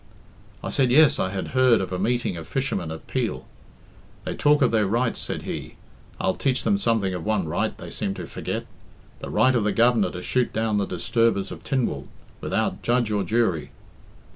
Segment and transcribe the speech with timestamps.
[0.63, 3.45] I said, 'Yes, I had heard of a meeting of fishermen at Peel.'
[4.23, 5.75] 'They talk of their rights,' said he;
[6.19, 8.65] 'I'll teach them something of one right they seem to forget
[9.19, 12.07] the right of the Governor to shoot down the disturbers of Tynwald,
[12.41, 13.69] without judge or jury.'